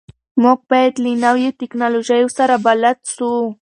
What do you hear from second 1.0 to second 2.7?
له نویو ټکنالوژیو سره